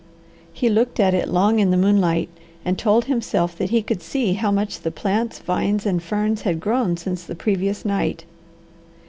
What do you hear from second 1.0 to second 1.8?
it long in the